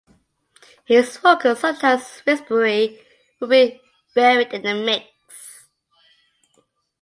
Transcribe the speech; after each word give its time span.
His 0.85 1.17
vocals, 1.17 1.59
sometimes 1.59 2.21
whispery, 2.25 3.05
would 3.39 3.51
be 3.51 3.79
buried 4.15 4.51
in 4.51 4.63
the 4.63 4.73
mix. 4.73 5.69